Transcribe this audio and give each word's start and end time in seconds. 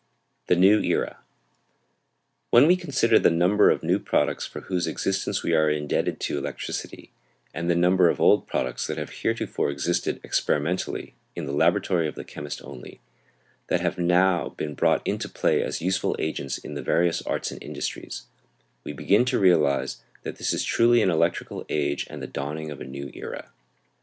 THE 0.47 0.55
NEW 0.55 0.79
ERA. 0.79 1.19
When 2.49 2.65
we 2.65 2.75
consider 2.75 3.19
the 3.19 3.29
number 3.29 3.69
of 3.69 3.83
new 3.83 3.99
products 3.99 4.47
for 4.47 4.61
whose 4.61 4.87
existence 4.87 5.43
we 5.43 5.53
are 5.53 5.69
indebted 5.69 6.19
to 6.21 6.39
electricity, 6.39 7.11
and 7.53 7.69
the 7.69 7.75
number 7.75 8.09
of 8.09 8.19
old 8.19 8.47
products 8.47 8.87
that 8.87 8.97
have 8.97 9.11
heretofore 9.21 9.69
existed 9.69 10.19
experimentally, 10.23 11.13
in 11.35 11.45
the 11.45 11.51
laboratory 11.51 12.07
of 12.07 12.15
the 12.15 12.23
chemist 12.23 12.63
only, 12.63 12.99
that 13.67 13.81
have 13.81 13.99
now 13.99 14.49
been 14.49 14.73
brought 14.73 15.05
into 15.05 15.29
play 15.29 15.61
as 15.61 15.83
useful 15.83 16.15
agents 16.17 16.57
in 16.57 16.73
the 16.73 16.81
various 16.81 17.21
arts 17.21 17.51
and 17.51 17.61
industries, 17.61 18.23
we 18.83 18.93
begin 18.93 19.23
to 19.25 19.37
realize 19.37 20.01
that 20.23 20.37
this 20.37 20.51
is 20.51 20.63
truly 20.63 21.03
an 21.03 21.11
electrical 21.11 21.63
age 21.69 22.07
and 22.09 22.23
the 22.23 22.27
dawning 22.27 22.71
of 22.71 22.81
a 22.81 22.85
new 22.85 23.11
era. 23.13 23.51